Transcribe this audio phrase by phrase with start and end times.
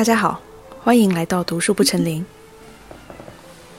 [0.00, 0.40] 大家好，
[0.82, 2.24] 欢迎来到读书不成林。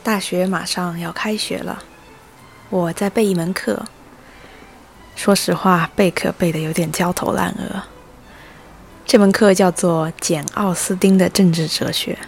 [0.03, 1.81] 大学马上要开学了，
[2.69, 3.87] 我在备一门课。
[5.15, 7.81] 说实话，备课备的有点焦头烂额。
[9.03, 12.19] 这门课叫做简·奥斯汀的政治哲学，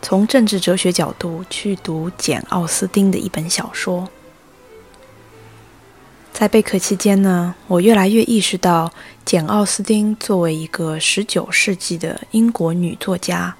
[0.00, 4.08] 从政治哲学角度去读简·奥斯汀的一本小说。
[6.38, 8.92] 在备课期间呢，我越来越意识到，
[9.24, 13.56] 简·奥斯汀作为一个十九世纪的英国女作家，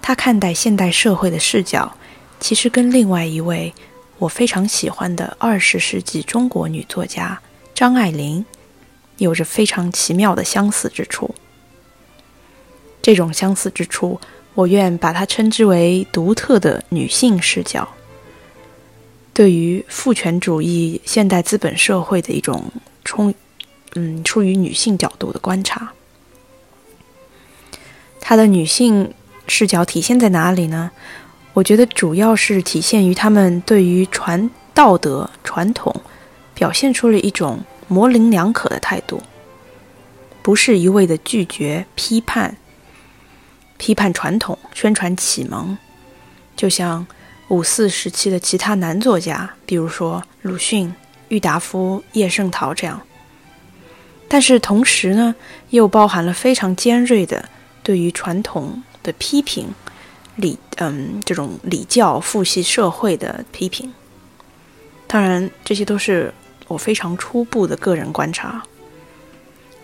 [0.00, 1.94] 她看待现代社会的视角，
[2.40, 3.70] 其实跟另外一位
[4.16, 7.38] 我非常喜欢的二十世纪中国女作家
[7.74, 8.42] 张爱玲，
[9.18, 11.34] 有着非常奇妙的相似之处。
[13.02, 14.18] 这种相似之处，
[14.54, 17.86] 我愿把它称之为独特的女性视角。
[19.36, 22.72] 对于父权主义现代资本社会的一种
[23.04, 23.34] 冲，
[23.94, 25.92] 嗯，出于女性角度的观察，
[28.18, 29.12] 她的女性
[29.46, 30.90] 视角体现在哪里呢？
[31.52, 35.94] 我觉得主要是体现于他们对于传道德传统
[36.54, 39.22] 表现出了一种模棱两可的态度，
[40.40, 42.56] 不是一味的拒绝批判，
[43.76, 45.76] 批判传统，宣传启蒙，
[46.56, 47.06] 就像。
[47.48, 50.92] 五四时期的其他男作家，比如说鲁迅、
[51.28, 53.00] 郁达夫、叶圣陶这样，
[54.28, 55.34] 但是同时呢，
[55.70, 57.48] 又包含了非常尖锐的
[57.84, 59.68] 对于传统的批评，
[60.34, 63.92] 礼嗯这种礼教父系社会的批评。
[65.06, 66.34] 当然，这些都是
[66.66, 68.60] 我非常初步的个人观察。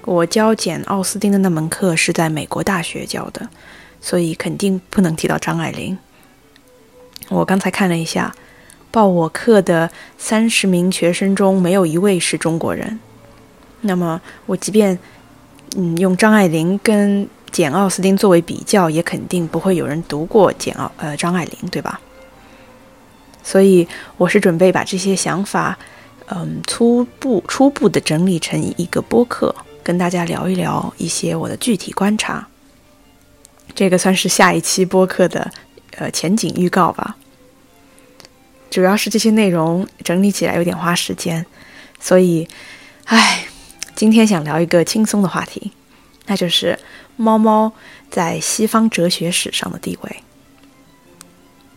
[0.05, 3.49] 我教简·奥斯汀的那门课是在美国大学教的，
[4.01, 5.97] 所以肯定不能提到张爱玲。
[7.28, 8.34] 我刚才看了一下，
[8.91, 12.98] 报我课的三十名学生中没有一位是中国人。
[13.83, 14.98] 那么，我即便
[15.77, 22.01] 嗯用张爱玲跟简奥斯汀作为比较，也肯定不会有人读过简奥呃张爱玲，对吧？
[23.42, 25.77] 所以，我是准备把这些想法
[26.29, 32.47] 嗯初步初步的整理成一个播客，跟大家聊一聊一些我的具体观察。
[33.74, 35.51] 这个算是下一期播客的
[35.97, 37.17] 呃前景预告吧。
[38.70, 41.45] 主要是这些内容整理起来有点花时间，
[42.01, 42.48] 所以，
[43.05, 43.45] 唉，
[43.95, 45.73] 今天想聊一个轻松的话题，
[46.27, 46.79] 那就是
[47.17, 47.73] 猫猫
[48.11, 50.17] 在西方哲学史上的地位。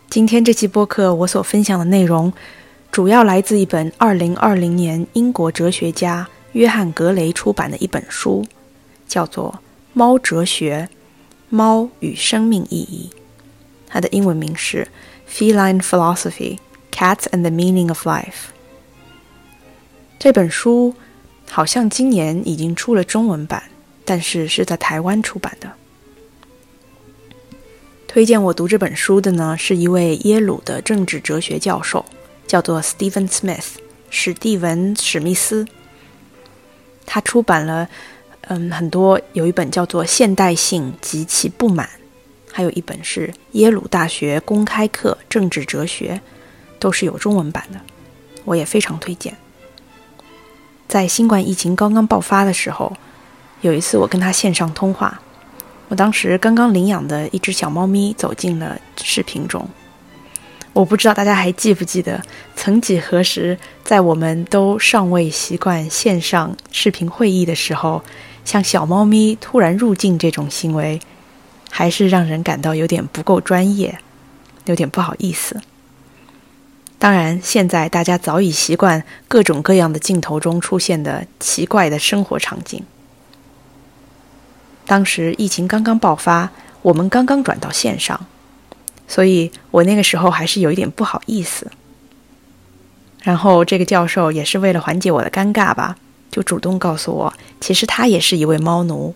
[0.08, 2.32] 今天这期播客我所分享的内容，
[2.90, 8.46] 主要来自一本二零二零年英国哲学家约翰·格雷出版的一本书，
[9.06, 9.52] 叫做
[9.92, 10.88] 《猫哲学：
[11.50, 13.10] 猫与生命意义》，
[13.86, 14.88] 它的英文名是
[15.32, 16.56] 《Feline Philosophy》。
[16.92, 18.48] Cats and the Meaning of Life
[20.18, 20.94] 这本书
[21.46, 23.64] 好像今年已经出了中文版，
[24.06, 25.70] 但是是在台湾出版的。
[28.08, 32.02] 推荐我读这本书的呢，是一位耶鲁的政治哲学教授，
[32.46, 33.72] 叫做 Steven Smith，
[34.08, 35.66] 史蒂文·史密斯。
[37.04, 37.86] 他出版了
[38.48, 41.86] 嗯很多，有一本叫做《现代性及其不满》，
[42.56, 46.18] 还有一本是耶鲁大学公开课政治哲学。
[46.78, 47.80] 都是有中文版的，
[48.44, 49.34] 我也非常推荐。
[50.86, 52.92] 在新冠疫情刚刚爆发的时候，
[53.62, 55.20] 有一次我跟他线上通话，
[55.88, 59.66] 我当时刚刚领养的一只小猫咪走进了视频中。
[60.74, 62.22] 我不知道大家还记不记得，
[62.54, 68.02] 曾几何时，在我们都尚未习惯线上视频会议的时候，
[68.44, 71.00] 像小猫咪突然入境这种行为，
[71.70, 73.98] 还是让人感到有点不够专业，
[74.64, 75.60] 有点不好意思。
[76.98, 82.82] 当然，现在大家早已习惯各种各样的镜头中出现的奇怪的生活场景。
[84.86, 86.50] 当时疫情刚刚爆发，
[86.80, 88.26] 我们刚刚转到线上，
[89.06, 91.70] 所以我那个时候还是有一点不好意思。
[93.22, 95.96] 然后这个教授也是为了缓解我的尴尬吧，
[96.30, 99.14] 就主动告诉我，其实他也是一位猫奴，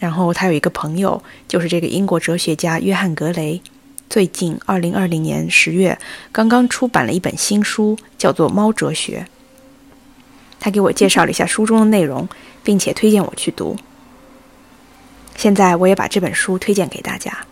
[0.00, 3.62] 然后他有一个朋友，就是这个英国哲学家约翰·格雷。
[4.08, 5.96] 最近，二零二零年十月，
[6.32, 9.24] 刚刚出版了一本新书，叫做《猫哲学》。
[10.58, 12.28] 他给我介绍了一下书中的内容，
[12.64, 13.76] 并且推荐我去读。
[15.36, 17.46] 现在，我也把这本书推荐给大家。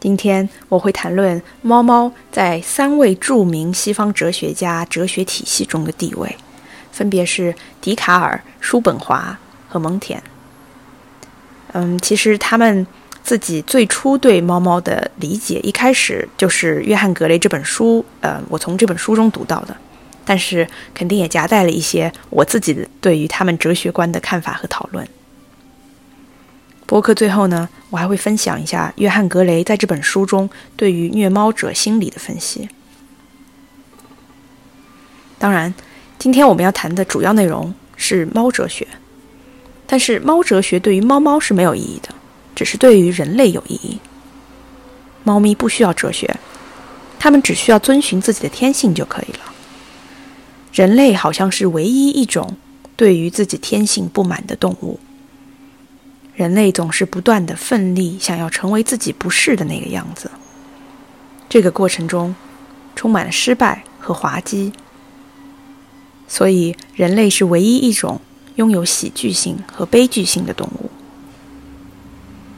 [0.00, 6.36] 今天我会谈论猫猫在三位著名西方哲学家哲学体系中的地位，
[6.90, 9.38] 分别是笛卡尔、叔本华
[9.74, 10.16] 和蒙恬。
[11.72, 12.86] 嗯，其实他们。
[13.24, 19.74] 自己最初对猫猫的理解，一开始就是约翰·格雷这本书，呃，我从这本书中读到的，
[20.26, 25.08] 但是肯定也夹带了一些我自己对于他们哲学观的看法和讨论。
[26.84, 32.68] 播客最后呢，我还会分享一下约翰·格雷在这本书中对于虐猫者心理的分析。
[35.38, 35.72] 当然，
[36.18, 38.86] 今天我们要谈的主要内容是猫哲学，
[39.86, 42.14] 但是猫哲学对于猫猫是没有意义的，
[42.54, 43.98] 只是对于人类有意义。
[45.22, 46.36] 猫咪不需要哲学，
[47.18, 49.52] 它们只需要遵循自己的天性就可以了。
[50.72, 52.56] 人类好像是唯一一种
[52.96, 54.98] 对于自己天性不满的动物。
[56.34, 60.30] 人类总是不断的奋力，想要成为自己不是的那个样子。
[61.48, 62.34] 这个过程中
[62.96, 64.72] 充满了失败和滑稽，
[66.26, 68.20] 所以人类是唯一一种
[68.56, 70.90] 拥有喜剧性和悲剧性的动物。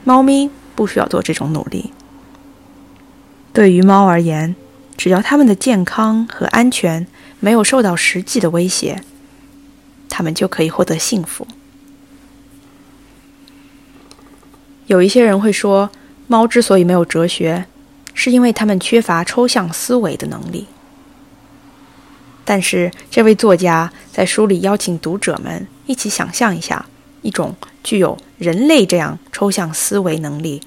[0.03, 1.91] 猫咪不需要做这种努力。
[3.51, 4.55] 对于猫而言，
[4.95, 7.07] 只要它们的健康和安全
[7.39, 9.03] 没有受到实际的威胁，
[10.07, 11.47] 它们就可以获得幸福。
[14.85, 15.89] 有一些人会说，
[16.27, 17.65] 猫之所以没有哲学，
[18.13, 20.67] 是因为它们缺乏抽象思维的能力。
[22.45, 26.85] 但是，这位作家在书里邀请读者们一起想象一下，
[27.23, 30.61] 一种具有人类这样抽象思维能力，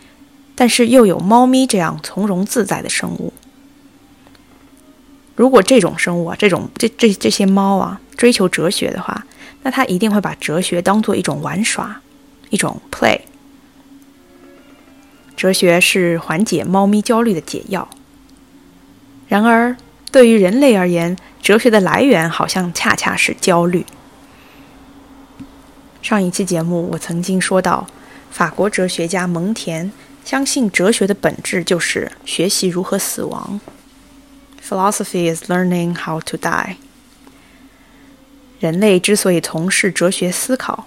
[0.57, 3.33] 但是又有猫咪这样从容自在的生物。
[5.37, 9.25] 如果这种生物啊，这种这这这些猫啊，追求哲学的话，
[9.63, 12.01] 那它一定会把哲学当做一种玩耍，
[12.51, 13.21] 一种 play。
[15.37, 17.89] 哲学是缓解猫咪焦虑的解药。
[19.29, 19.77] 然而，
[20.11, 23.87] 对于人类而言，哲学的来源好像恰恰是焦虑。
[26.03, 27.87] 上一期节目我曾经说到，
[28.31, 29.93] 法国哲学家蒙田
[30.25, 33.61] 相信哲学的本质就是学习如何死亡。
[34.67, 36.77] Philosophy is learning how to die。
[38.59, 40.87] 人类之所以从事哲学思考，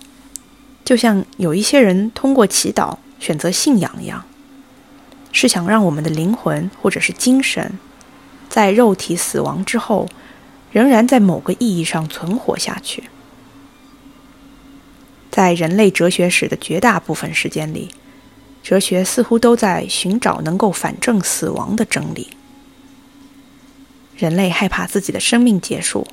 [0.83, 4.25] 就像有一些人通过祈祷选择信仰一样。
[5.31, 7.80] 是想让我们的灵魂或者是精神，
[8.50, 10.07] 在肉体死亡之后，
[10.71, 13.04] 仍然在某个意义上存活下去。
[15.33, 17.89] 在人类哲学史的绝大部分时间里，
[18.62, 22.27] 哲学似乎都在寻找能够反证死亡的真理。
[24.15, 26.07] 人类害怕自己的生命结束，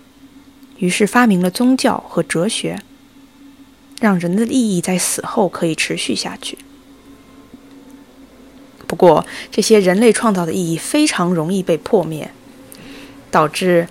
[0.78, 2.80] 于是发明了宗教和哲学，
[4.00, 6.56] 让人的意义在死后可以持续下去。
[8.86, 12.30] 不过，这些人类创造的意义非常容易被破灭，
[13.30, 13.86] 导致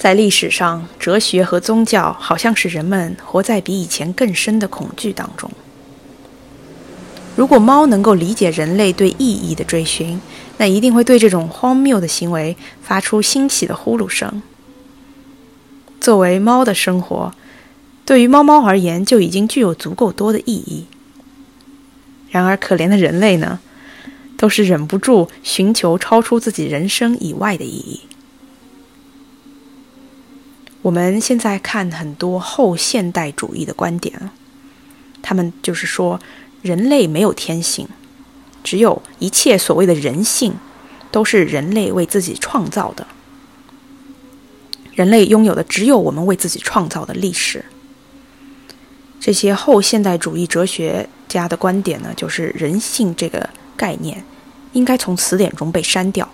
[0.00, 5.50] 在历史上，哲学和宗教好像是人们活在比以前更深的恐惧当中。
[7.36, 10.18] 如果猫能够理解人类对意义的追寻，
[10.56, 14.40] 那一定会对这种荒谬的行为发出欣喜的呼噜声。
[16.00, 17.34] 作为猫的生活，
[18.06, 20.86] 对于猫猫而言就已经具有足够多的意义。
[22.30, 23.60] 然而，可怜的人类呢？
[24.38, 28.00] 都是忍不住寻求超出自己人生以外的意义。
[30.82, 34.30] 我们现在看很多后现代主义的观点，
[35.22, 36.20] 他们就是说
[36.62, 37.88] 人类没有天性，
[38.62, 40.54] 只有一切所谓的人性
[41.10, 43.06] 都是人类为自己创造的。
[44.92, 47.64] 人类拥有的只有我们为自己创造的历史。
[49.20, 53.48] 这些后现代主义哲学家的观点呢，就是人性这个。
[53.76, 54.22] 概念
[54.74, 56.30] 应该从词典中被删掉，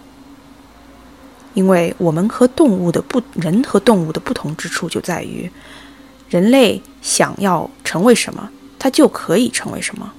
[1.57, 5.51] 因为我们和动物的不人和动物的不同之处就在于，
[6.29, 10.13] 人类想要成为什么，它就可以成为什么。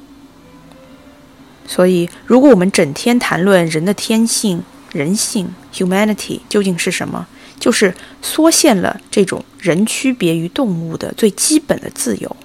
[1.68, 7.28] 所以，如果我们整天谈论人的天性、人性 （humanity） 究竟是什么，
[7.60, 12.36] 就是缩限了这种人区别于动物的最基本的自由。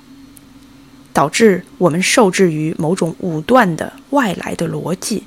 [1.14, 5.22] 导致我们受制于某种武断的外来的逻辑。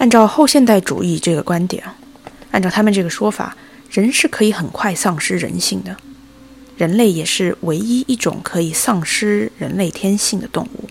[0.00, 1.84] 按照后现代主义这个观点，
[2.52, 3.54] 按照他们这个说法，
[3.90, 5.94] 人是可以很快丧失人性的，
[6.78, 10.88] 人类也是唯一一种可以丧失人类天性的动物。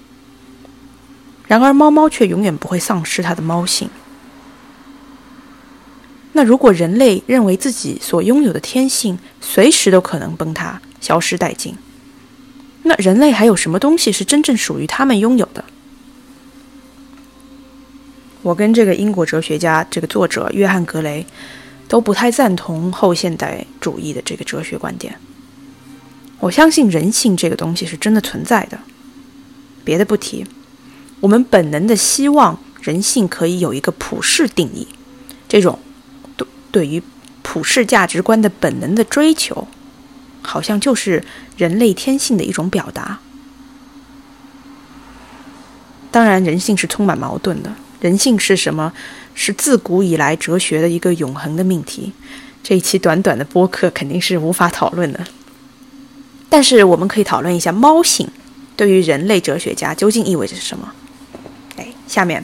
[1.48, 3.90] 然而，猫猫却永远不会丧失它的猫性。
[6.34, 11.76] 那如果人类认为自己所拥有的天性随时都可能崩塌、消失殆尽？
[12.84, 15.66] 那人类还有什么东西是真正属于他们拥有的？
[18.42, 21.26] 我跟这个英国哲学家、这个作者约翰·格雷
[21.88, 25.20] 都不太赞同后现代主义的这个哲学观点。
[26.40, 28.80] 我相信人性这个东西是真的存在的。
[29.84, 30.46] 别的不提，
[31.20, 34.88] 我们本能的希望人性可以有一个普世定义，
[35.48, 35.80] 这种
[36.38, 37.02] 对对于
[37.42, 39.68] 普世价值观的本能的追求。
[40.42, 41.22] 好像就是
[41.58, 43.20] 人类天性的一种表达。
[46.10, 47.76] 当然，人性是充满矛盾的。
[48.00, 48.94] 人性是什么？
[49.36, 52.12] 是自古以来哲学的一个永恒的命题。
[52.62, 55.26] 这一期短短的播客肯定是无法讨论的。
[56.50, 58.28] 但是我们可以讨论一下猫性
[58.76, 60.92] 对于人类哲学家究竟意味着什么。
[61.78, 62.44] 哎，下面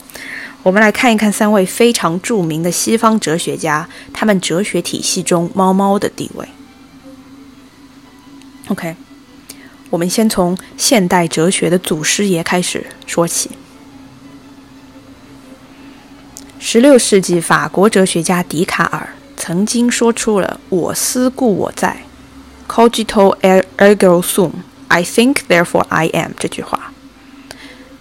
[0.63, 6.47] 我们来看一看三位非常著名的西方哲学家，他们哲学体系中猫猫的地位。
[8.69, 8.95] OK，
[9.89, 13.49] 我们先从现代哲学的祖师爷开始说起。
[16.57, 21.97] 十六世纪法国哲学家笛卡尔曾经说出了“我思故我在
[22.67, 23.37] ”（Cogito
[23.77, 26.91] ergo sum），“I think therefore I am” 这句话，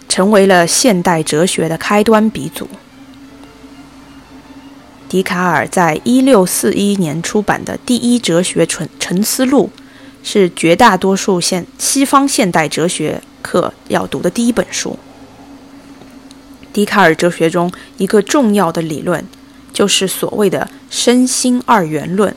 [0.09, 2.67] 成为了现代哲学的开端鼻祖。
[5.07, 9.69] 笛卡尔在一六四一年出版的第一哲学沉沉思录，
[10.23, 14.97] 是绝大多数现西方现代哲学课要读的第一本书。
[16.75, 19.25] 笛卡尔哲学中一个重要的理论，
[19.71, 22.35] 就是所谓的身心二元论。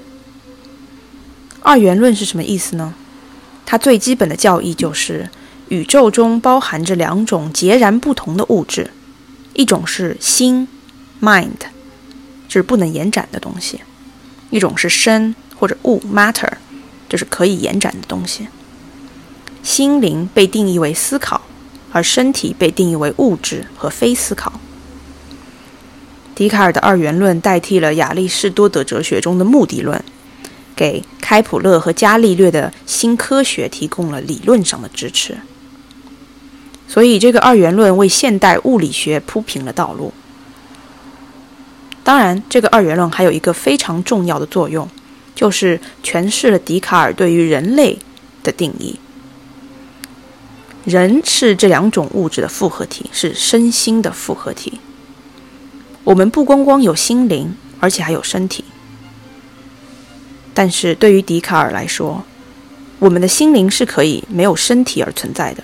[1.60, 2.94] 二元论是什么意思呢？
[3.66, 5.28] 它最基本的教义就是，
[5.70, 8.92] 宇宙中包含着两种截然不同的物质，
[9.54, 10.68] 一种是心
[11.20, 11.58] （mind），
[12.46, 13.78] 就是不能延展的东西；
[14.50, 16.52] 一种是身或者物 （matter），
[17.08, 18.46] 就是可以延展的东西。
[19.64, 21.42] 心灵被定义为思考。
[21.92, 24.60] 而身体被定义为物质和非思考。
[26.34, 30.02] 笛卡尔的二元论代替了亚里士多德哲学中的目的论，
[30.76, 35.38] 给开普勒和伽利略的新科学提供了理论上的支持。
[36.86, 40.12] 所以，这个二元论为现代物理学铺平了道路。
[42.04, 44.88] 当然，这个二元论还有一个非常重要的作用，
[45.34, 47.98] 就是诠释了笛卡尔对于人类
[48.42, 48.98] 的定义。
[50.88, 54.80] 人是这两种物质的复合体，是身心的复合体。
[56.02, 58.64] 我们不光光有心灵，而且还有身体。
[60.54, 62.24] 但是对于笛卡尔来说，
[63.00, 65.62] 我们的心灵是可以没有身体而存在的，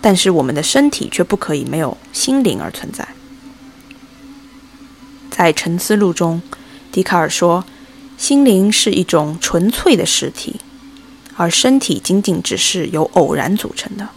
[0.00, 3.08] 但是我们的身体却不可以没有心灵而存在。
[5.30, 6.40] 在《沉思录》中，
[6.92, 7.64] 笛卡尔说，
[8.16, 10.60] 心灵是一种纯粹的实体，
[11.34, 14.08] 而身体仅仅只是由偶然组成的。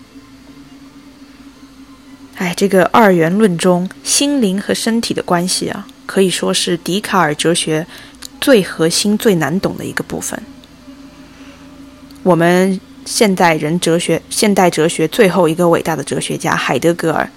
[2.35, 7.85] 哎，这个二元论中心灵和身体的关系啊，可以说是笛卡尔哲学
[8.41, 10.41] 最核心、最难懂的一个部分。
[12.23, 17.29] 我们现代人哲学、现代哲学最后一个伟大的哲学家海德格尔，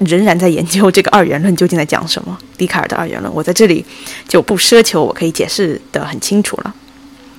[0.00, 2.36] 仍然在研究这个二元论究竟在讲什么。
[2.56, 3.84] 笛卡尔的二元论，我在这里
[4.26, 6.74] 就不奢求我可以解释的很清楚了。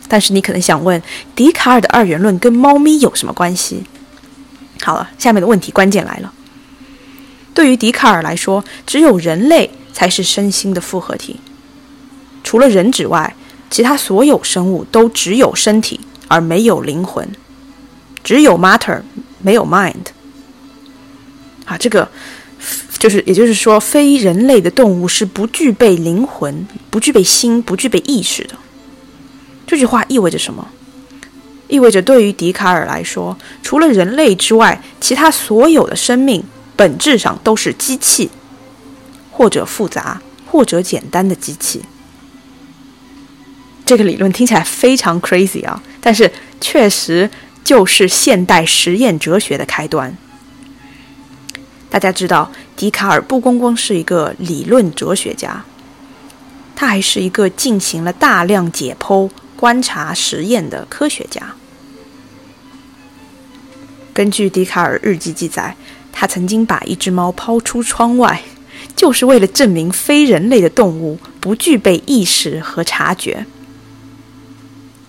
[0.08, 1.02] 但是你可能想问，
[1.36, 3.84] 笛卡尔的二元论跟猫咪有什么关系？
[4.82, 6.32] 好了，下面的问题关键来了。
[7.56, 11.40] 对于笛卡尔来说，只有人类才是身心的复合体。
[12.44, 13.34] 除了人之外，
[13.72, 17.28] 其他所有生物都只有身体而没有灵魂，
[18.24, 19.02] 只有 matter
[19.42, 20.08] 没有 mind。
[21.66, 22.08] 啊，这个
[23.00, 28.56] 就是，也就是说，非人类的动物是不具备灵魂、不具备心、不具备意识的。
[29.66, 30.68] 这句话意味着什么？
[31.70, 36.44] 意味着对于笛卡尔来说，除了人类之外，其他所有的生命。
[36.76, 38.30] 本质上都是机器，
[39.32, 41.84] 或者复杂，或者简单的机器。
[43.86, 47.30] 这个理论听起来非常 crazy 啊，但是确实
[47.64, 50.18] 就是现代实验哲学的开端。
[51.90, 55.64] 大家知道，笛卡尔不光光是一个理论哲学家，
[56.76, 61.56] 他还是一个进行了大量解剖、观察、实验的科学家。
[64.14, 65.78] 根据笛卡尔日记记载。
[66.18, 68.42] 他曾经把一只猫抛出窗外，
[68.96, 73.46] 就是为了证明非人类的动物不具备意识和察觉。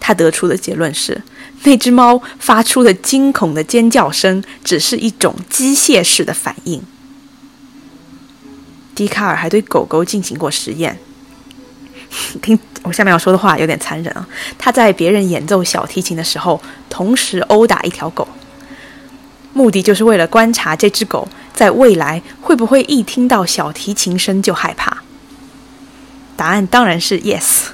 [0.01, 1.23] 他得出的结论是，
[1.63, 6.83] 那只猫发出的惊恐的尖叫声只是一种机械式的反应。
[8.95, 10.99] 笛卡尔还对狗狗进行过实验。
[12.43, 14.27] 听我下面要说的话有点残忍啊！
[14.57, 16.61] 他在别人演奏小提琴的时候，
[16.91, 18.27] 同时殴打一条狗。
[19.57, 25.03] 目的就是为了观察这只狗在未来会不会一听到小提琴声就害怕。
[26.37, 27.69] 答案当然是 yes。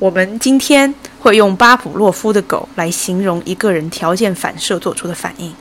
[0.00, 5.54] 我们今天会用巴甫洛夫的狗来形容一个人条件反射做出的反应。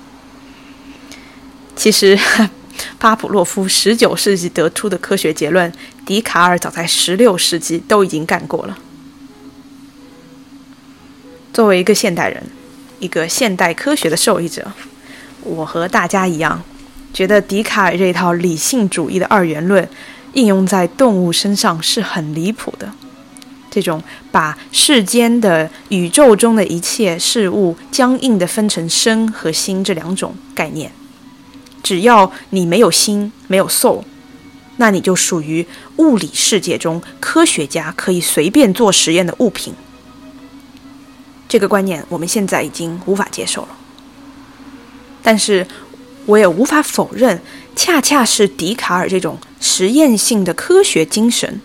[1.75, 2.17] 其实，
[2.97, 5.71] 巴甫洛夫十九世纪得出的科学结论，
[6.03, 8.79] 笛卡尔早在十六世纪都已经干过了。
[11.53, 12.43] 作为一个现代人，
[12.99, 14.71] 一个现代科学的受益者。
[15.45, 16.61] 我和大家一样，
[17.13, 19.87] 觉得笛卡尔这套理性主义的二元论
[20.33, 22.91] 应用在动物身上是很离谱的。
[23.69, 30.91] 这种把世间的宇宙中的一切事物僵硬地分成身和心这两种概念，
[31.83, 34.03] 只要你没有心，没有 soul，
[34.77, 35.65] 那你就属于
[35.97, 39.73] 物理世界中科学家可以随便做实验的物品。
[41.49, 43.69] 这个观念我们现在已经无法接受了，
[45.25, 45.67] 但是
[46.25, 47.41] 我也无法否认，
[47.75, 51.59] 恰恰是笛卡尔这种实验性的科学精神。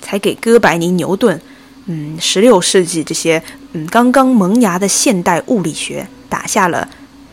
[0.00, 1.38] 才给哥白尼、牛顿，
[1.86, 6.88] 嗯，十六世纪这些嗯刚刚萌芽的现代物理学打下了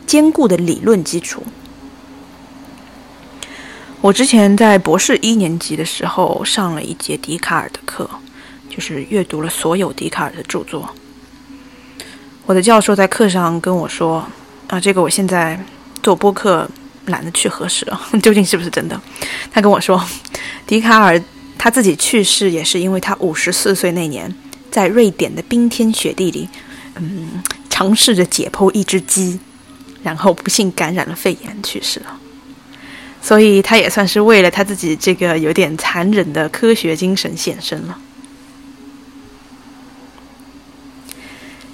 [0.06, 1.42] 坚固的理论基础。
[4.02, 8.10] 我之前在博士一年级的时候上了一节笛卡尔的课，
[8.68, 10.90] 就是阅读了所有笛卡尔的著作。
[12.44, 14.26] 我的教授在课上跟我说
[14.68, 15.58] ：“啊，这个我现在
[16.02, 16.68] 做播客
[17.06, 19.00] 懒得去核实了， 究竟是不是真的？”
[19.50, 20.02] 他跟我说，
[20.66, 21.22] 笛卡尔。
[21.58, 24.32] 他自己去世也是因为他五十四岁那年，
[24.70, 26.46] 在瑞典的冰天雪地里，
[26.96, 29.40] 嗯，尝试着解剖一只鸡，
[30.02, 32.20] 然后不幸感染了肺炎去世了。
[33.22, 37.98] 所以他也算是为了他自己这个有点残忍的科学精神献身了。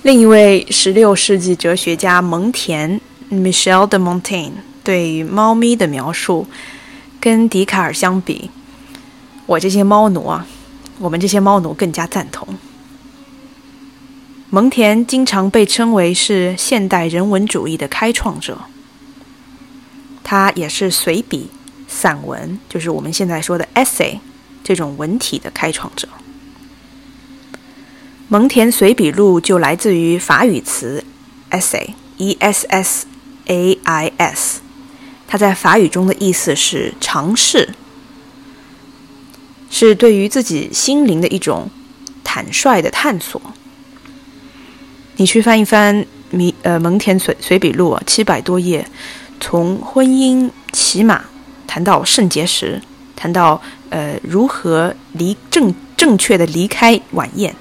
[0.03, 4.51] 另一位十六世纪哲学家蒙田 （Michel de Montaigne）
[4.83, 6.49] 对于猫咪的描述，
[7.21, 8.51] 跟笛卡尔相比。
[9.47, 10.45] 我这些猫奴啊，
[10.99, 12.49] 我们这些猫奴更加赞同。
[14.51, 18.59] 蒙田经常被称为是现代人文主义的开创者，
[20.25, 21.49] 他也是随笔、
[21.87, 24.19] 散文，就是我们现在说的 essay
[24.65, 26.09] 这种文体的开创者。
[28.33, 31.05] 蒙田随笔录就来自于法语词
[31.51, 33.07] essay，e s s
[33.45, 34.63] a i s，
[35.29, 37.75] 它在法语中的意思是尝试。
[39.69, 41.69] 是对于自己心灵的一种
[42.25, 43.39] 坦率的探索。
[45.17, 48.89] 你去翻一翻米呃蒙田随随笔录，七百多页，
[49.41, 51.23] 从婚姻、骑马
[51.67, 52.81] 谈到肾结石，
[53.15, 57.55] 谈到呃如何离正正确的离开晚宴，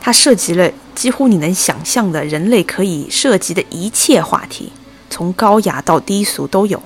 [0.00, 4.72] 它涉及了几乎你能想象的人类可以涉及的一切话题，
[5.10, 6.82] 从高雅到低俗都有。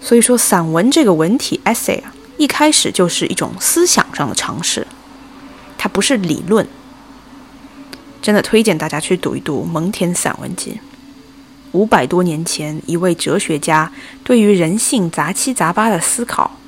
[0.00, 2.12] 所以说，散文这个文体 essay 啊。
[2.38, 4.84] 一开始就是一种思想上的尝试，
[5.78, 6.66] 它不是理论。
[8.20, 10.72] 真的推荐大家去读一读《蒙田散文集》。
[11.70, 13.92] 五百多年前，一位哲学家
[14.24, 16.58] 对于人性杂七杂八的思考，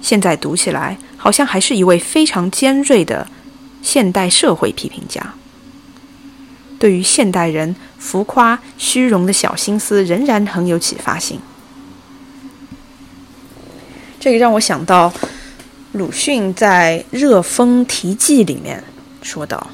[0.00, 3.26] 现在读起来好像还是一位非常尖锐的
[3.82, 5.34] 现代社会批评家。
[6.78, 11.38] 对于现代人浮夸虚荣的小心思，仍然很有启发性。
[14.18, 15.12] 这个让我想到，
[15.92, 18.82] 鲁迅在《热风题记》里面
[19.22, 19.70] 说道：“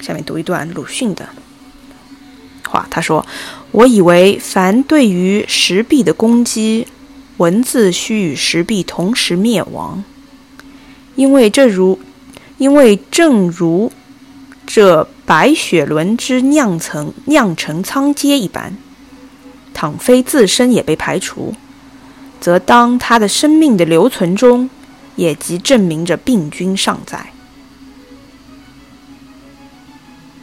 [0.00, 1.28] 下面读一段鲁迅的
[2.66, 3.26] 话，他说
[3.72, 6.86] ：‘我以为凡对于石壁的攻击，
[7.38, 10.04] 文字须与石壁同时灭亡，
[11.14, 11.98] 因为这如，
[12.58, 13.92] 因为正如
[14.66, 18.76] 这白雪轮之酿成酿成仓颉一般，
[19.72, 21.54] 倘非自身也被排除。’”
[22.40, 24.68] 则当他的生命的留存中，
[25.16, 27.30] 也即证明着病菌尚在。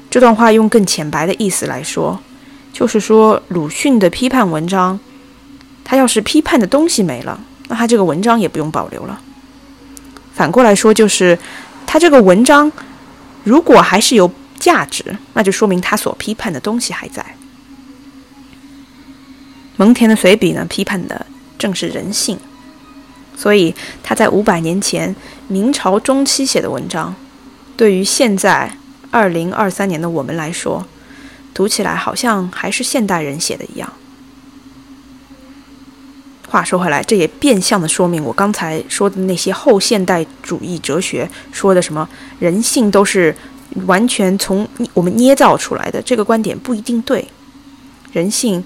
[0.10, 2.19] 这段话用更浅白的意思来说，
[2.74, 5.00] 就是说鲁迅的批判文章，
[5.84, 9.21] 他要是批判的东西没了，那他这个文章也不用保留了。
[10.34, 11.38] 反过来说，就是
[11.91, 12.71] 他这个文章
[13.43, 17.36] 如果还是有价值，那就说明他所批判的东西还在。
[19.75, 21.25] 蒙田的随笔呢，批判的。
[21.60, 22.39] 正是人性，
[23.36, 25.13] 所以他在五百年前
[25.49, 27.13] 明朝中期写的文章，
[27.75, 28.71] 对于现在
[29.12, 30.88] 二零二三年的我们来说，
[31.54, 33.91] 读起来好像还是现代人写的一样。
[36.52, 42.08] 话说回来，这也变相的说明我刚才说的那些后现代主义哲学说的什么
[42.40, 43.34] 人性都是
[43.86, 47.26] 完全从我们捏造出来的，这个观点不一定对。
[48.12, 48.62] 人性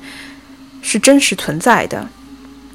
[0.81, 2.09] 是真实存在的。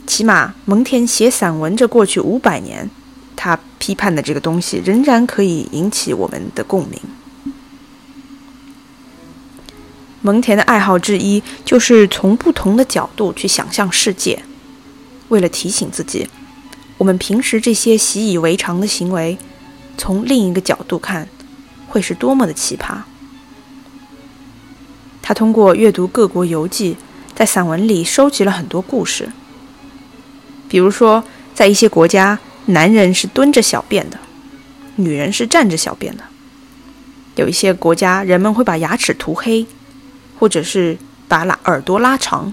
[0.07, 2.89] 起码蒙田写散文这过去五百年，
[3.35, 7.01] 他批判的这个东西仍然可以引起我们的共鸣。
[10.23, 14.41] 蒙田的爱好之一就是从不同的角度去想象世界，
[15.31, 16.29] 为了提醒自己，
[16.99, 19.37] 我们平时这些习以为常的行为，
[19.97, 21.29] 从另一个角度看，
[21.89, 22.99] 会是多么的奇葩。
[25.23, 26.97] 他通过阅读各国游记。
[27.33, 29.31] 在散文里收集了很多故事。
[30.69, 34.19] 比如说，在一些国家，男人是蹲着小便的，
[34.97, 36.25] 女人是站着小便的。
[37.37, 39.67] 有一些国家，人们会把牙齿涂黑，
[40.39, 42.53] 或者是把拉耳朵拉长。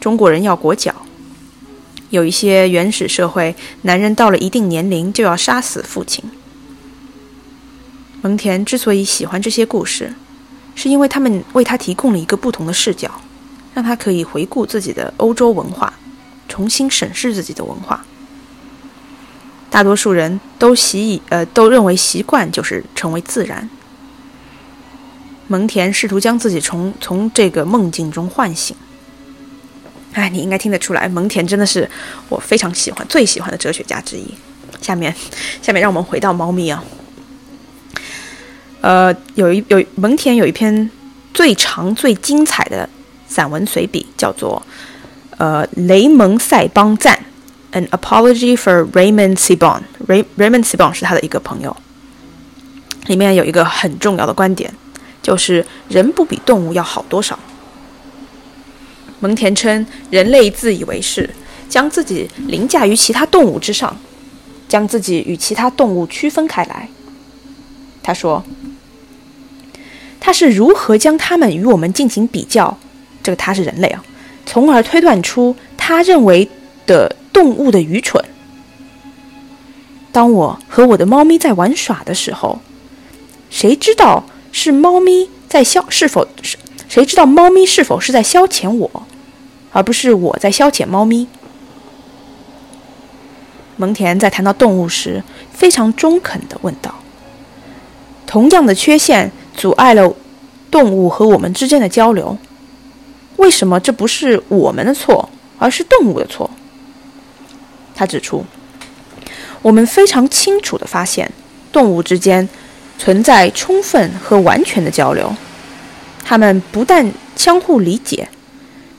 [0.00, 0.92] 中国人要裹脚。
[2.14, 6.22] 有一些原始社会，男人到了一定年龄就要杀死父亲。
[8.22, 10.14] 蒙恬之所以喜欢这些故事，
[10.76, 13.10] 是因为他们为他提供了一个不同的视角，
[13.74, 15.92] 让他可以回顾自己的欧洲文化，
[16.48, 18.04] 重新审视自己的文化。
[19.68, 23.68] 大多数人都习以呃都认为习惯就是成为自然。
[25.48, 28.76] 蒙恬试图将自己从从这个梦境中唤醒。
[30.14, 31.88] 哎，你应该听得出来，蒙田真的是
[32.28, 34.26] 我非常喜欢、最喜欢的哲学家之一。
[34.80, 35.14] 下面，
[35.60, 36.82] 下面让我们回到猫咪啊。
[38.80, 40.90] 呃，有一有蒙田有一篇
[41.32, 42.88] 最长、最精彩的
[43.26, 44.62] 散文随笔，叫做
[45.38, 47.18] 《呃雷蒙塞邦赞》
[47.78, 49.82] ，An Apology for Raymond Sebon。
[50.06, 51.76] Ray Raymond Sebon 是他的一个朋友。
[53.06, 54.72] 里面有一个很重要的观点，
[55.22, 57.38] 就是人不比动物要好多少。
[59.24, 61.30] 蒙田称，人类自以为是，
[61.66, 63.96] 将自己凌驾于其他动物之上，
[64.68, 66.90] 将自己与其他动物区分开来。
[68.02, 68.44] 他说
[70.20, 72.76] ：“他是如何将他们与我们进行比较？
[73.22, 74.04] 这个他是人类啊，
[74.44, 76.46] 从而推断出他认为
[76.84, 78.22] 的动物的愚蠢。
[80.12, 82.60] 当我和我的猫咪在玩耍的时候，
[83.48, 85.82] 谁知道是猫咪在消？
[85.88, 86.58] 是否是？
[86.90, 89.02] 谁知道猫咪是否是在消遣我？”
[89.74, 91.26] 而不是我在消遣猫咪。
[93.76, 96.94] 蒙田在谈到动物时，非常中肯地问道
[98.24, 100.14] ：“同样的缺陷阻碍了
[100.70, 102.38] 动物和我们之间的交流，
[103.36, 106.48] 为什么这不是我们的错，而是动物的错？”
[107.96, 108.44] 他指出，
[109.60, 111.32] 我们非常清楚地发现，
[111.72, 112.48] 动物之间
[112.96, 115.34] 存在充分和完全的交流，
[116.24, 118.28] 它们不但相互理解。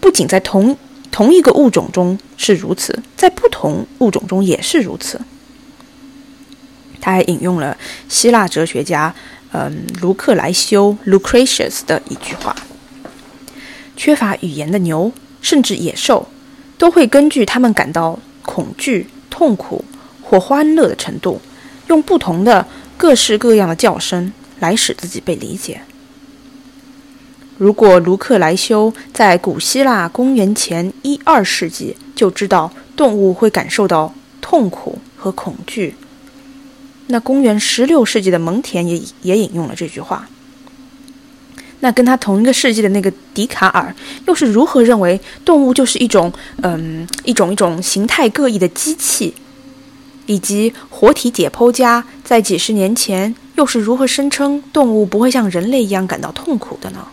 [0.06, 0.78] 不仅在同
[1.10, 5.20] 同一个物种中是如此，在不同物种中也是如此。
[7.02, 7.76] 他还引用了
[8.08, 9.12] 希腊哲学家
[9.52, 12.56] 嗯卢克莱修 （Lucretius） 的一句话
[13.98, 16.30] ：“缺乏语言的牛，甚至野兽，
[16.78, 19.84] 都会根据他们感到恐惧、痛苦
[20.22, 21.42] 或欢乐的程度，
[21.88, 25.82] 用不同的各式各样的叫声来使自己被理解。”
[27.58, 35.96] 如果卢克莱修在古希腊公元前一二世纪就知道动物会感受到痛苦和恐惧，
[37.08, 40.28] 那公元十六世纪的蒙田也也引用了这句话。
[41.80, 43.96] 那跟他同一个世纪的那个笛卡尔
[44.28, 49.34] 又是如何认为动物就是一种嗯一种一种形态各异的机器？
[50.26, 57.06] 以及活体解剖家在几十年前又是如何声称动物不会像人类一样感到痛苦的呢？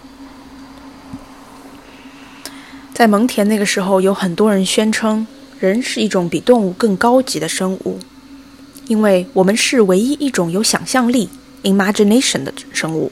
[2.94, 5.26] 在蒙田那个时候，有很多人宣称
[5.58, 7.98] 人是一种比动物更高级的生物，
[8.86, 11.28] 因为我们是唯一一种有想象力
[11.62, 13.10] （imagination） 的生物。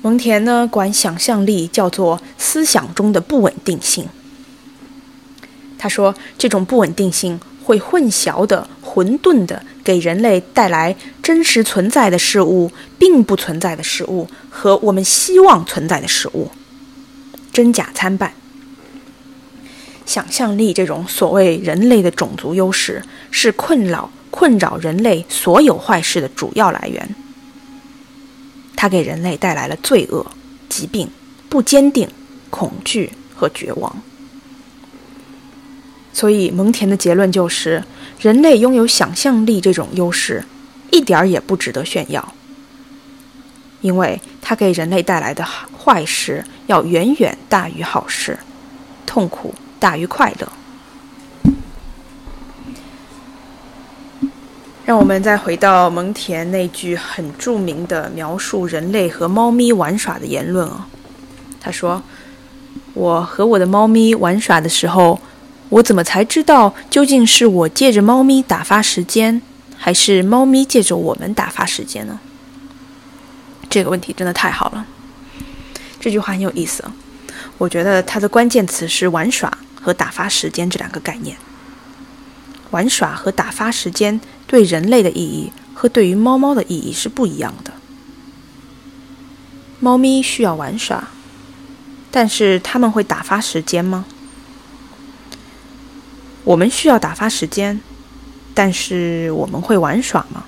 [0.00, 4.06] 蒙田呢，管想象力叫做思想中的不稳定性。
[5.76, 16.48] 他说，这种不稳定性会混淆的、混沌的，给人类带来真实存在的事物、并不存在的事物和我们希望存在的事物。
[17.56, 18.34] 真假参半。
[20.04, 27.14] 想象力这种所谓人类的种族优势，是困扰困扰人类所有坏事的主要来源。
[28.76, 30.26] 它给人类带来了罪恶、
[30.68, 31.08] 疾病、
[31.48, 32.06] 不坚定、
[32.50, 34.02] 恐惧和绝望。
[36.12, 37.82] 所以，蒙田的结论就是：
[38.20, 40.44] 人类拥有想象力这种优势，
[40.92, 42.34] 一点儿也不值得炫耀。
[43.80, 48.38] 因为它给人类带来的坏事要远远大于好事，
[49.04, 50.52] 痛苦大于快乐。
[54.84, 60.86] 让我们再回到蒙田那句很著名的描述人类和猫咪玩耍的言论啊，
[61.60, 62.00] 他说
[62.94, 65.18] ：“我和我的猫咪玩耍的时候，
[65.70, 69.42] 我怎么才知道究竟是我借着猫咪打发时间，
[69.76, 72.20] 还是猫咪借着我们打发时间呢？”
[73.68, 74.86] 这个问题真的太好了，
[76.06, 76.84] 这句话很有意思。
[77.58, 81.36] 我觉得它的关键词是“玩耍”和“打发时间”这两个概念。
[82.70, 87.72] 玩耍和打发时间对人类的意义和对于猫猫的意义是不一样的。
[89.80, 91.08] 猫咪需要玩耍，
[92.12, 94.06] 但是他们会打发时间吗？
[96.44, 97.80] 我们需要打发时间，
[98.54, 100.44] 但是我们会玩耍吗？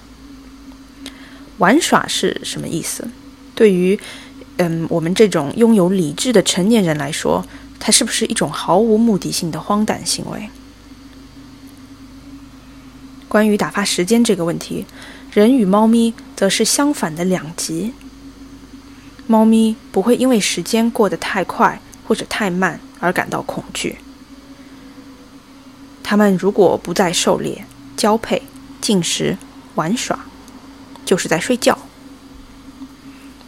[1.56, 3.10] 玩耍是什么意思？
[3.56, 3.98] 对于
[4.58, 7.44] 嗯我们这种拥有理智的成年人来说，
[7.80, 10.50] 它是不是一种毫无目的性的荒诞行为？
[13.28, 14.84] 关于打发时间这个问题，
[15.32, 17.92] 人与猫咪则是相反的两极。
[19.26, 23.98] 猫咪不会因为时间过得太快或者太慢而感到恐惧。
[26.02, 27.64] 它们如果不再狩猎、
[27.96, 28.42] 交配、
[28.80, 29.36] 进食、
[29.74, 30.18] 玩耍，
[31.04, 31.78] 就是在睡觉。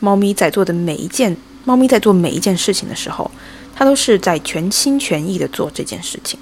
[0.01, 3.31] 猫咪在做的每一件，猫咪在做每一件事情的时候，
[3.75, 6.41] 它都是在全心全意的做这件事情。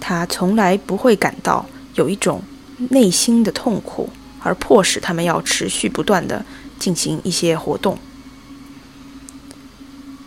[0.00, 2.42] 它从来不会感到有一种
[2.90, 4.08] 内心的痛苦，
[4.42, 6.44] 而迫使它们要持续不断的。
[6.78, 7.96] 进行一些活动。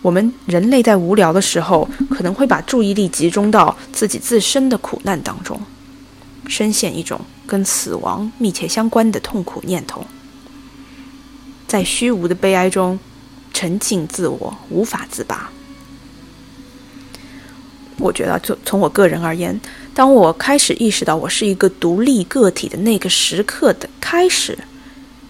[0.02, 5.62] 我们人类在无聊的时候，可能会把注意力集中到自己自身的苦难当中，
[6.48, 10.04] 深陷一种跟死亡密切相关的痛苦念头，
[11.70, 12.98] 在虚无的悲哀中
[13.54, 15.52] 沉浸自我，无法自拔。
[18.00, 19.62] 我觉得，就从我个人而言，
[19.94, 24.58] 当我开始意识到我是一个独立个体的那个时刻的开始。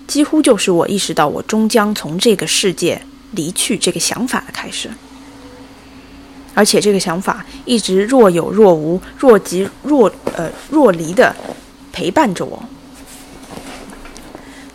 [0.08, 4.90] 几乎就是我意识到我终将从这个世界离去这个想法的开始，
[6.54, 11.36] 而且这个想法一直若有若无、若即若呃若离的
[11.92, 12.64] 陪伴着我。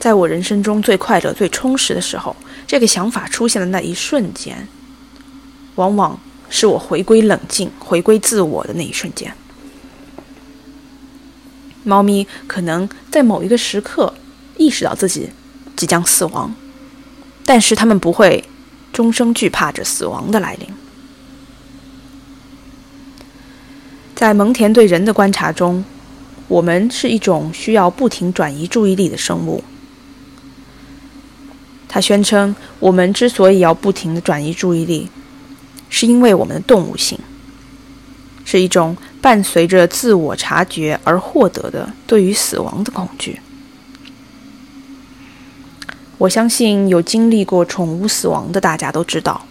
[0.05, 2.37] 在我人生中最快乐、最充实的时候，
[2.67, 4.69] 这个想法出现的那一瞬间，
[5.77, 9.35] 往往是我回归冷静、回归自我的那一瞬间。
[11.85, 14.13] 猫咪可能在某一个时刻。
[14.59, 15.31] 意识到自己
[15.75, 16.55] 即将死亡，
[17.47, 18.45] 但是它们不会
[18.93, 20.69] 终生惧怕着死亡的来临。
[24.15, 25.83] 在蒙田对人的观察中，
[26.47, 29.65] 我们是一种需要不停转移注意力的生物。
[31.95, 35.09] 他宣称，我们之所以要不停的转移注意力，
[35.89, 37.17] 是因为我们的动物性
[38.45, 43.41] 是一种伴随着自我察觉而获得的对于死亡的恐惧。
[46.19, 49.47] 我相信有经历过宠物死亡的大家都知道，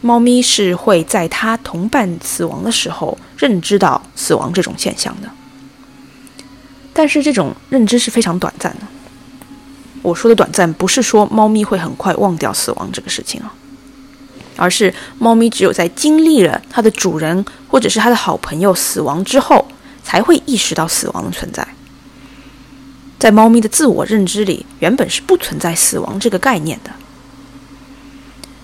[0.00, 5.30] 猫咪是会在它同伴死亡的时候认知到死亡这种现象的。
[6.92, 8.86] 但是这种认知是非常短暂的。
[10.02, 13.54] 我说的短暂，不是说猫咪会很快忘掉死亡这个事情啊，
[14.56, 19.66] 而是猫咪只有在经历了它的主人或者是它的好朋友死亡之后，
[20.02, 21.66] 才会意识到死亡的存在。
[23.18, 26.90] 在猫咪的自我认知里，原本是不存在死亡这个概念的。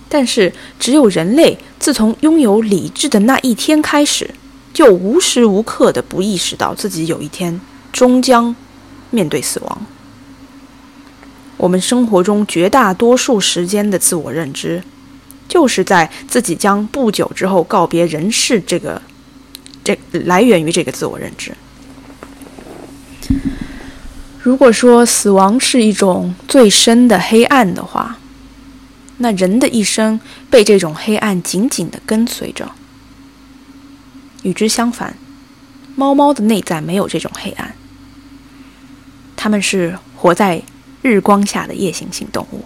[0.09, 4.29] 但是，只有人类自从拥有理智的那一天开始，
[4.73, 7.61] 就无时无刻的不意识到自己有一天
[7.93, 8.53] 终将
[9.11, 9.81] 面对死亡。
[11.59, 14.81] 我们生活中绝大多数时间的自我认知，
[15.45, 19.01] 就是在自己将不久之后告别人世这个，
[19.83, 21.51] 这来源于这个自我认知。
[24.41, 28.17] 如果说死亡是一种最深的黑暗的话，
[29.17, 30.17] 那人的一生
[30.49, 32.71] 被这种黑暗紧紧的跟随着。
[34.43, 35.17] 与之相反，
[35.97, 37.75] 猫猫的内在没有这种黑暗，
[39.35, 40.63] 它们是活在
[41.01, 42.63] 日光下的夜行性动物。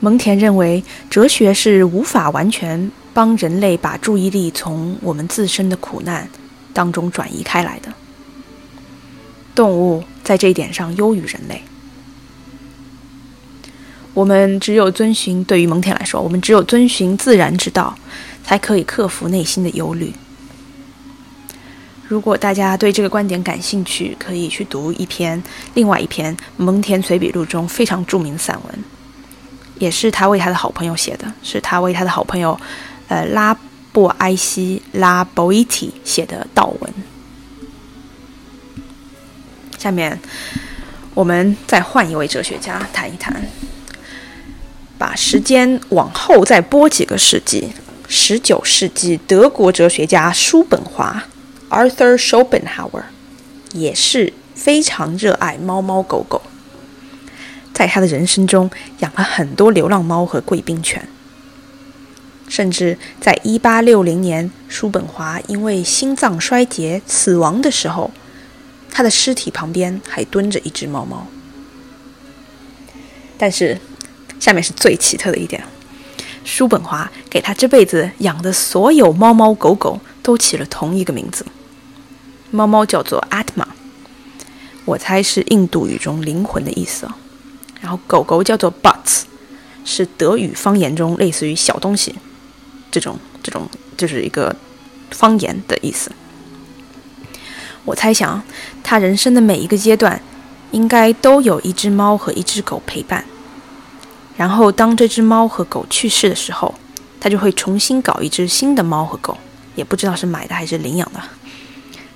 [0.00, 6.28] 蒙田认为，哲学是无法完全帮人类把注意力从我们自身的苦难。
[6.74, 7.92] 当中转移开来的
[9.54, 11.62] 动物，在这一点上优于人类。
[14.14, 17.94] 我们只有遵循，对于蒙恬来说，我们只有遵循自然之道，
[18.42, 20.14] 才可以克服内心的忧虑。
[22.12, 28.84] 如果大家对这个观点感兴趣，可以去读一篇另外一篇蒙恬随笔录中非常著名的散文，
[29.78, 32.60] 也是他为他的好朋友写的，是他为他的好朋友，
[33.08, 33.56] 呃拉。
[33.92, 36.94] 布埃西拉博伊提写的悼文。
[39.78, 40.18] 下面，
[41.12, 43.46] 我们再换一位哲学家谈一谈，
[44.96, 47.68] 把时间往后再拨几个世纪，
[48.08, 51.22] 十九世纪德国哲学家叔本华
[51.72, 53.04] （Arthur Schopenhauer）
[53.72, 56.42] 也是非常热爱猫猫狗狗，
[57.72, 61.08] 在他的人生中养了很多流浪猫和贵宾犬。
[62.46, 68.10] 甚至在1860年，叔本华因为心脏衰竭死亡的时候，
[68.90, 71.26] 他的尸体旁边还蹲着一只猫猫。
[73.38, 73.80] 但是，
[74.38, 75.64] 下面是最奇特的一点：
[76.44, 81.46] 叔本华给他这辈子养的所有猫猫狗狗都起了同一个名字，
[82.52, 83.66] 猫猫叫做 Atma，
[84.84, 87.08] 我猜是印度语中灵魂的意思。
[87.80, 89.22] 然后狗狗叫做 Butts，
[89.84, 92.14] 是德语方言中类似于小东西
[92.92, 94.54] 这种这种就是一个
[95.10, 96.12] 方言的意思。
[97.84, 98.40] 我猜想，
[98.84, 100.22] 他人生的每一个阶段，
[100.70, 103.24] 应该都有一只猫和一只狗陪伴。
[104.36, 106.72] 然后，当这只猫和狗去世的时候，
[107.18, 109.36] 他就会重新搞一只新的猫和狗，
[109.74, 111.20] 也不知道是买的还是领养的，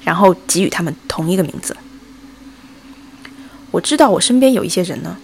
[0.07, 1.77] 然后给予他们同一个名字。
[3.73, 5.17] 我知道我身边有一些人呢，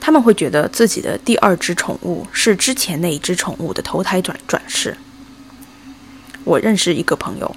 [0.00, 4.96] 他们会觉得自己的第二只宠物是之前那一只宠物的投胎转转世。
[6.44, 7.56] 我认识一个朋友，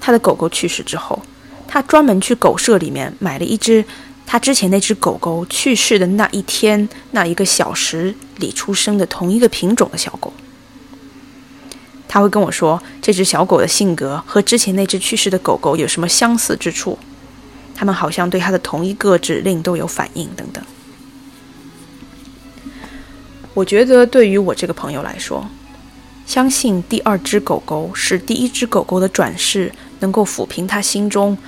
[0.00, 1.22] 他的狗狗去世之后。
[1.68, 3.82] 他专门去狗舍里面买了一只
[4.26, 10.34] 他之前那只狗狗去世的那一天那一个小时里出生的同一个品种的小狗。
[12.12, 16.98] 他会跟我说，这只小狗的性格和之前那只去世的狗狗有什么相似之处，
[17.74, 20.62] 他们好像对它的同一个指令都有反应等等。
[23.54, 25.48] 我觉得对于我这个朋友来说，
[26.26, 31.38] 相信第二只狗狗是第一只狗狗的转世，能够抚平他心中。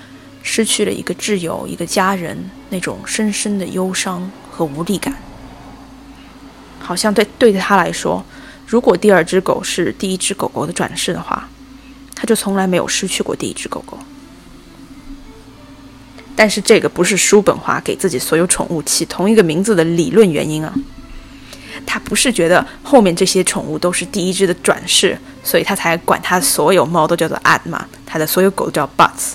[0.42, 5.14] 失去了一个挚友、一个家人，那种深深的忧伤和无力感，
[6.81, 8.24] 好像对对他来说，
[8.66, 11.48] 如果第二只狗是第一只狗狗的转世的话，
[12.14, 13.98] 他就从来没有失去过第一只狗狗。
[16.37, 20.74] 但是这个不是叔本华给自己所有宠物起同一个名字的理论原因啊，
[21.87, 29.35] 他不是觉得后面这些宠物都是第一只的转世，所以他才管他所有猫都叫做 Adma，他的所有狗都叫 buts。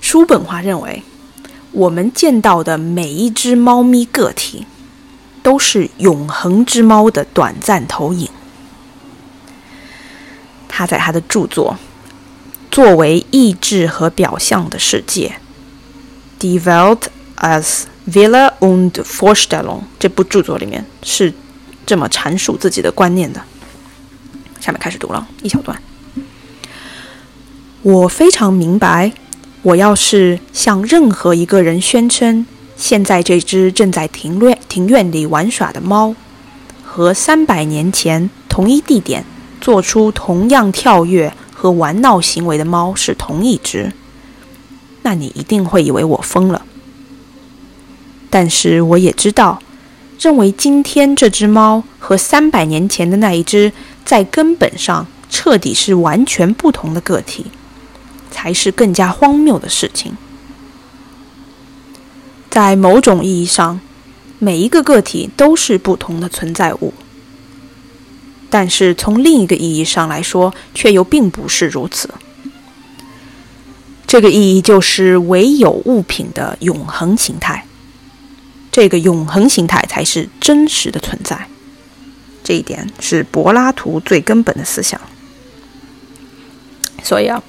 [0.00, 1.02] 叔本华认为，
[1.72, 4.66] 我们见到的每一只猫咪个体，
[5.44, 8.28] 都是永恒之猫的短暂投影。
[10.66, 11.76] 他在他的著作
[12.74, 15.36] 《作为意志和表象的世界》
[16.60, 21.32] （Developed as Villa und Vorstellung） 这部著作里面是
[21.86, 23.40] 这么阐述自己的观念的。
[24.58, 25.80] 下面开始读了一小段。
[27.82, 29.12] 我非常明白。
[29.64, 32.44] 我要是向任何一个人宣称，
[32.84, 36.14] 现在这只正在庭院庭院里玩耍的猫，
[36.84, 39.24] 和三百年前同一地点
[39.58, 43.94] 做出同样跳跃和玩闹行为的猫是同一只，
[45.00, 46.66] 那你一定会以为我疯了。
[48.28, 49.62] 但是我也知道，
[50.20, 53.72] 认为今天这只猫和三百年前的那一只
[54.04, 57.46] 在根本上彻底是完全不同的个体。
[58.30, 60.14] 才是更加荒谬的事情。
[62.54, 63.80] 在某种意义上，
[64.38, 66.94] 每一个个体都是不同的存在物，
[68.48, 72.08] 但是从另一个意义上来说，却又并不是如此。
[74.06, 77.66] 这个意义就是唯有物品的永恒形态，
[78.70, 81.48] 这个永恒形态才是真实的存在。
[82.44, 85.00] 这一点是柏拉图最根本的思想。
[87.02, 87.42] 所以啊。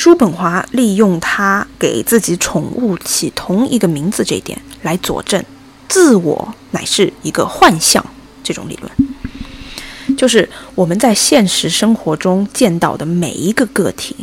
[0.00, 5.44] 叔本华利用他给自己宠物起同一个名字这一点来佐证
[5.88, 8.06] 自我乃是一个幻象
[8.44, 14.14] 这种理论，就是我们在现实生活中见到的每一个个体，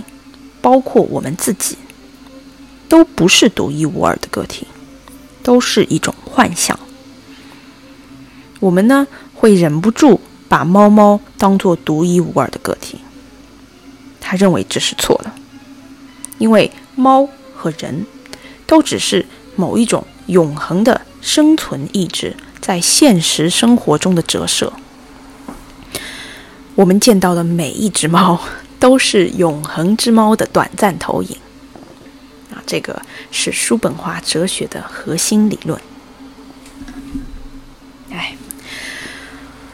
[0.61, 1.77] 包括我们自己，
[2.87, 4.65] 都不是独一无二的个体，
[5.43, 6.79] 都是一种幻象。
[8.61, 12.97] 我们呢会忍不住把猫猫当做独一无二的个体，
[14.21, 15.29] 他认为这是错的。
[16.37, 18.05] 因为猫和人
[18.65, 24.73] 都只是某一种永恒的生存意志在现实生活中的折射。
[26.75, 28.39] 我们见到的每一只猫
[28.79, 31.37] 都是永恒之猫的短暂投影。
[32.51, 33.01] 啊，这个
[33.31, 35.79] 是叔本华哲学的核心理论。
[38.11, 38.35] 哎。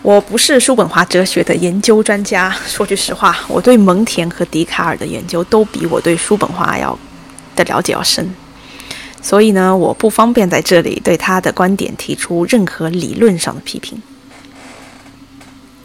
[0.04, 2.50] 我不是叔本华哲学的研究专家。
[2.66, 6.98] 说句实话，我对蒙田和笛卡尔的研究都比我对叔本华要
[7.56, 8.34] 的了解要深，
[9.22, 14.02] 所以呢，我不方便在这里对他的观点提出任何理论上的批评。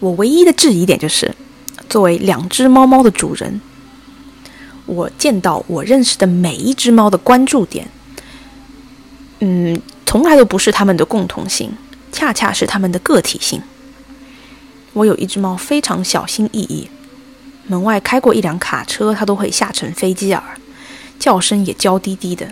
[0.00, 1.34] 我唯一的质疑点就是，
[1.88, 3.60] 作为两只猫猫的主人，
[4.86, 7.86] 我见到我认识的每一只猫的关注点，
[9.40, 11.70] 嗯，从来都不是它们的共同性，
[12.12, 13.60] 恰恰是它们的个体性。
[14.96, 16.88] 我有一只猫，非常小心翼翼。
[17.66, 20.42] 门外开过一辆卡车，它都会下成飞机耳，
[21.18, 22.48] 叫声也娇滴滴的。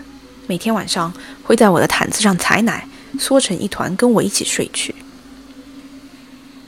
[0.47, 1.11] 每天晚上
[1.45, 2.87] 会在我的毯子上采奶，
[3.19, 4.95] 缩成一团跟我一起睡去。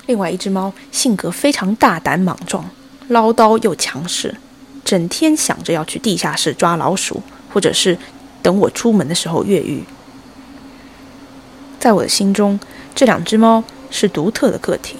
[0.06, 2.70] 另外一只猫性格非常大胆莽撞，
[3.08, 4.34] 唠叨又强势，
[4.82, 7.22] 整天想着要去地下室抓老鼠，
[7.52, 7.98] 或者是
[8.40, 9.84] 等我出门的时候越狱。
[11.78, 12.58] 在我的心中，
[12.94, 14.96] 这两只猫是独特的个体。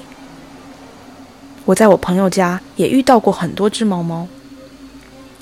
[1.66, 4.26] 我在我朋友家也遇到过很多只猫猫。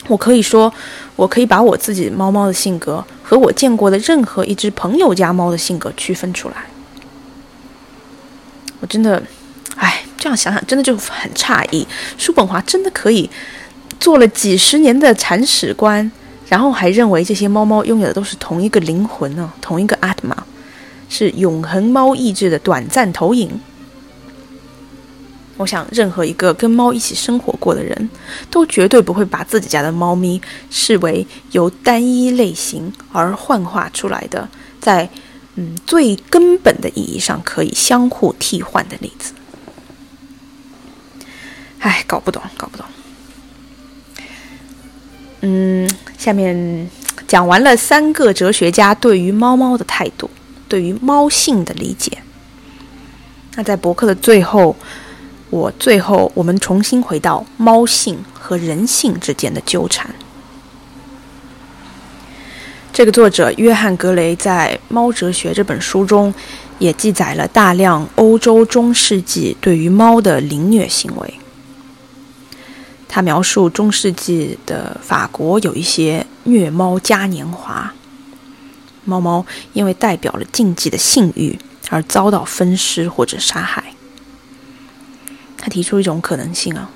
[0.09, 0.72] 我可以说，
[1.14, 6.57] 我可以把我自己猫猫的性格和我见过的任何一只朋友家猫的性格区分出来。
[8.81, 9.22] 我真的。
[9.77, 11.85] 哎，这样想想真的就很诧异。
[12.16, 13.29] 叔本华真的可以
[13.99, 16.09] 做了几十年的铲屎官，
[16.49, 20.37] 然后还认为这些猫猫拥有的都是同一个灵魂呢，同一个阿特玛，
[21.09, 23.61] 是永恒猫意志的短暂投影。
[25.57, 28.11] 我想，任何一个跟猫一起生活过的人，
[28.50, 30.40] 都绝对不会把自己家的猫咪
[30.70, 34.48] 视为由单一类型而幻化出来的，
[34.80, 35.09] 在
[35.55, 39.32] 嗯最根本的意义上可以相互替换的例子。
[41.78, 42.86] 哎，搞不懂，搞不懂。
[45.42, 45.88] 嗯，
[46.18, 46.90] 下面
[47.28, 50.28] 讲完了三个哲学家对于猫猫的态度，
[50.66, 52.18] 对于猫性的理解。
[53.55, 54.74] 那在博客的最后，
[55.55, 60.12] 我最后我们重新回到猫性和人性之间的纠缠。
[62.92, 66.34] 这个作者约翰·格雷在《猫哲学》这本书中，
[66.80, 71.34] 也记载了大量欧洲中世纪对于猫的凌虐行为。
[73.09, 77.94] 他描述中世纪的法国有一些虐猫嘉年华，
[79.05, 81.57] 猫猫因为代表了禁忌的性欲
[81.90, 83.84] 而遭到分尸或者杀害。
[85.65, 86.91] 他提出一种可能性啊，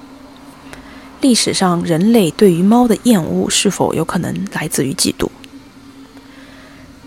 [1.23, 5.31] 历史上人类对于猫的厌恶是否有可能来自于嫉妒？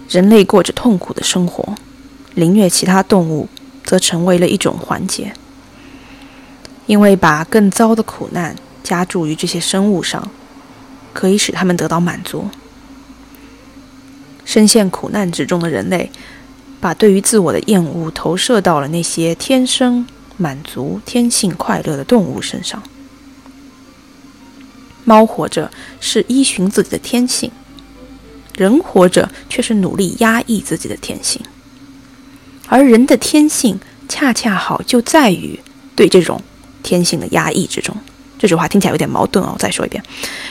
[0.09, 1.75] 人类过着痛苦的生活，
[2.33, 3.47] 凌虐其他动物
[3.83, 5.33] 则成为了一种环节，
[6.87, 8.55] 因为把更糟的苦难。
[8.83, 10.27] 加注于这些生物上，
[11.13, 12.49] 可以使他们得到满足。
[14.43, 16.11] 深陷苦难之中的人类，
[16.81, 20.07] 把对于自我的厌恶投射到了那些天生
[20.41, 22.81] 满足天性快乐的动物身上。
[25.05, 25.69] 猫活着
[25.99, 27.51] 是依循自己的天性，
[28.55, 31.39] 人活着却是努力压抑自己的天性。
[32.67, 33.79] 而人的天性
[34.09, 35.59] 恰恰好就在于
[35.95, 36.41] 对这种
[36.81, 37.95] 天性的压抑之中。
[38.39, 39.51] 这句话听起来有点矛盾哦。
[39.53, 40.03] 我再说一遍，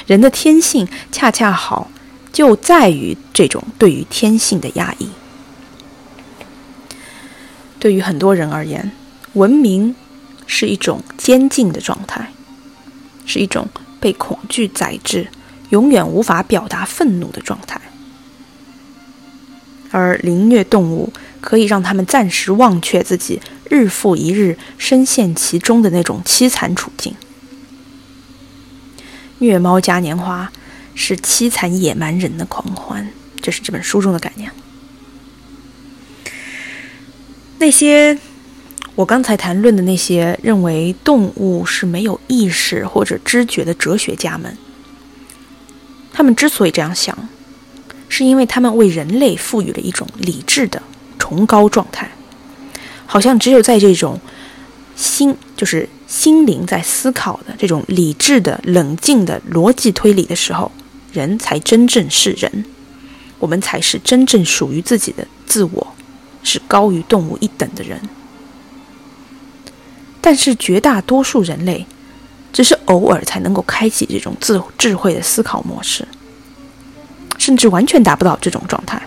[0.07, 1.91] 人的天性恰恰好
[2.33, 5.09] 就在于这种对于天性的压抑。
[7.79, 8.93] 对于很多人而言，
[9.35, 9.95] 文明
[10.47, 12.33] 是一种监禁的状态，
[13.27, 13.69] 是一种
[14.01, 15.29] 被恐惧宰制、
[15.69, 17.81] 永远无法表达愤怒的状态。
[19.93, 27.15] 而凌虐动物可以让他们暂时忘却自己日复一日深陷其中的那种凄惨处境。
[29.39, 30.53] 虐猫嘉年华
[30.95, 33.11] 是凄惨野蛮人的狂欢，
[33.41, 34.53] 这是这本书中的概念。
[37.59, 38.17] 那些
[38.95, 44.57] 我刚才谈论的那些认为动物是没有意识或者知觉的哲学家们，
[46.13, 47.17] 他们之所以这样想，
[48.09, 50.83] 是因为他们为人类赋予了一种理智的
[51.19, 52.11] 崇高状态，
[53.07, 54.21] 好像只有在这种
[54.97, 55.89] 心就是。
[56.11, 60.73] 心灵在思考的这种理智的、冷静的逻辑推理的时候，
[61.13, 62.65] 人才真正是人，
[63.39, 65.87] 我们才是真正属于自己的自我，
[66.43, 68.01] 是高于动物一等的人。
[70.21, 71.87] 但是绝大多数人类，
[72.53, 76.07] 只是偶尔才能够开启这种自智慧的思考模式，
[77.39, 79.01] 甚至完全达不到这种状态。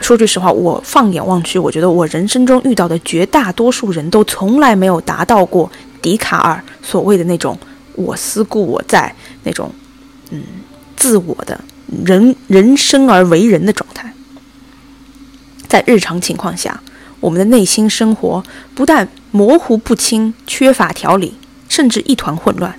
[0.00, 5.70] 说句实话，我放眼望去，我觉得我人生中遇到的绝大多数人都从来没有达到过
[6.02, 7.56] 笛卡尔所谓的那种
[7.94, 9.14] “我思故我在”
[9.44, 9.72] 那种，
[10.30, 10.42] 嗯，
[10.96, 11.60] 自我的
[12.04, 14.12] 人人生而为人的状态。
[15.68, 16.82] 在日常情况下，
[17.22, 18.44] 我们的内心生活
[18.74, 21.34] 不但模糊不清、缺乏条理，
[21.68, 22.78] 甚至一团混乱。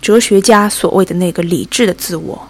[0.00, 2.48] 哲学家所谓的那个理智的自我。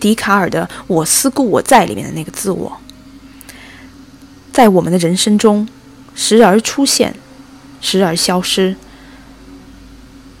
[0.00, 2.80] 笛卡尔的“我思故我在”里面的那个自我，
[4.50, 5.68] 在我们的人生中
[6.14, 7.14] 时而出现，
[7.80, 8.74] 时而消失。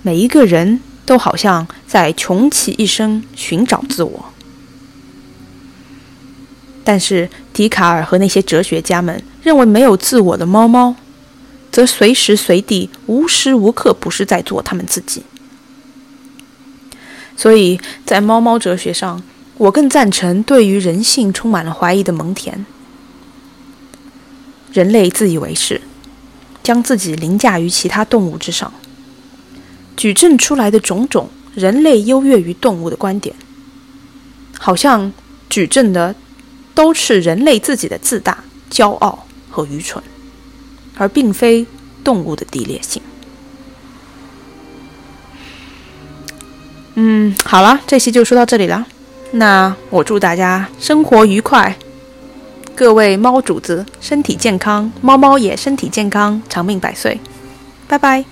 [0.02, 4.31] 每一个人都好像在穷其一生寻找自我，
[6.84, 10.94] 但是笛卡尔和那些哲学家们认为，没有自我的猫猫，
[11.70, 15.22] 则随时随地、无时无刻不是在做他们自己。
[17.36, 19.22] 所以在猫猫哲学上。
[19.58, 22.52] 我更赞成对于人性充满了怀疑的蒙恬。
[24.72, 25.80] 人类自以为是，
[26.64, 28.72] 将自己凌驾于其他动物之上，
[29.96, 33.36] 举证出来的种种人类优越于动物的观点，
[34.58, 35.12] 好像
[35.48, 36.12] 举证的
[36.74, 40.02] 都是人类自己的自大、骄傲和愚蠢，
[40.96, 41.66] 而并非
[42.02, 43.02] 动物的低劣性。
[46.94, 48.86] 嗯，好了，这期就说到这里了。
[49.32, 51.74] 那我祝大家生活愉快，
[52.74, 57.18] 各位猫主子身体健康，猫猫也身体健康，长命百岁，
[57.88, 58.24] 拜拜。